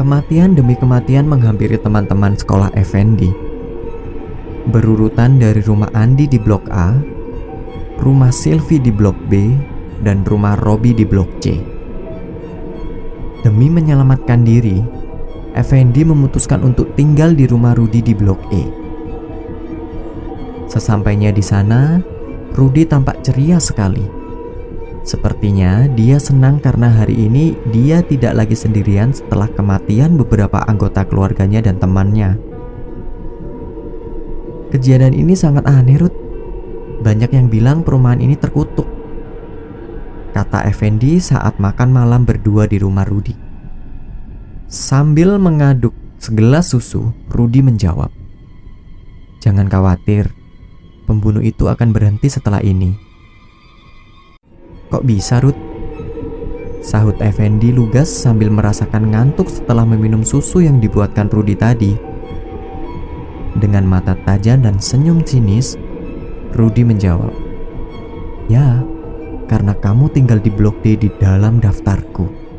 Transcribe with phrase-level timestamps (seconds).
[0.00, 3.28] Kematian demi kematian menghampiri teman-teman sekolah Effendi.
[4.72, 6.96] Berurutan dari rumah Andi di blok A,
[8.00, 9.52] rumah Sylvie di blok B,
[10.00, 11.52] dan rumah Robi di blok C.
[13.44, 14.80] Demi menyelamatkan diri,
[15.52, 18.64] Effendi memutuskan untuk tinggal di rumah Rudi di blok E.
[20.64, 22.00] Sesampainya di sana,
[22.56, 24.19] Rudi tampak ceria sekali
[25.00, 31.64] Sepertinya dia senang karena hari ini dia tidak lagi sendirian setelah kematian beberapa anggota keluarganya
[31.64, 32.36] dan temannya.
[34.70, 36.14] Kejadian ini sangat aneh, Ruth.
[37.00, 38.86] Banyak yang bilang perumahan ini terkutuk.
[40.30, 43.34] Kata Effendi saat makan malam berdua di rumah Rudi.
[44.70, 48.12] Sambil mengaduk segelas susu, Rudi menjawab,
[49.42, 50.30] "Jangan khawatir,
[51.08, 53.09] pembunuh itu akan berhenti setelah ini."
[54.90, 55.54] Kok bisa, Ruth?
[56.82, 61.94] Sahut Effendi lugas sambil merasakan ngantuk setelah meminum susu yang dibuatkan Rudi tadi.
[63.54, 65.78] Dengan mata tajam dan senyum sinis,
[66.50, 67.30] Rudi menjawab,
[68.50, 68.82] "Ya,
[69.46, 72.49] karena kamu tinggal di blok D di dalam daftarku."